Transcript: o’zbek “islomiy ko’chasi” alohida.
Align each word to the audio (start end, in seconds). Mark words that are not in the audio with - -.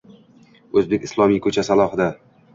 o’zbek 0.81 1.05
“islomiy 1.09 1.41
ko’chasi” 1.45 1.75
alohida. 1.79 2.11